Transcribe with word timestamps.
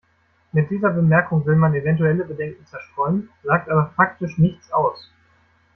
Mit 0.51 0.71
dieser 0.71 0.89
Bemerkung 0.89 1.45
will 1.45 1.55
man 1.55 1.75
eventuelle 1.75 2.25
Bedenken 2.25 2.65
zerstreuen, 2.65 3.29
sagt 3.43 3.69
aber 3.69 3.91
faktisch 3.95 4.35
nichts 4.39 4.71
aus. 4.71 5.11